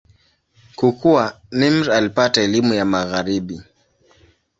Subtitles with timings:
[0.75, 3.61] Kukua, Nimr alipata elimu ya Magharibi.